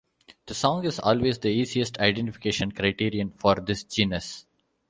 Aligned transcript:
The 0.47 0.55
song 0.55 0.83
is 0.85 0.97
always 0.97 1.37
the 1.37 1.49
easiest 1.49 1.99
identification 1.99 2.71
criterion 2.71 3.33
for 3.37 3.53
this 3.53 3.83
genus. 3.83 4.47